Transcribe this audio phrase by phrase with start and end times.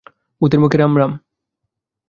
[0.41, 1.11] ভূতের মুখে রাম নাম।